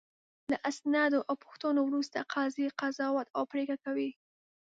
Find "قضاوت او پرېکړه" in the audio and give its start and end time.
2.79-3.77